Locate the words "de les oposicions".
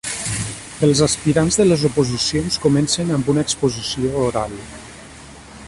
1.59-2.57